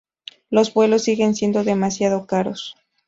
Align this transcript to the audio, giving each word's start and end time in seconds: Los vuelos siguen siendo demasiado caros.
Los 0.49 0.73
vuelos 0.73 1.03
siguen 1.03 1.35
siendo 1.35 1.63
demasiado 1.63 2.25
caros. 2.25 2.75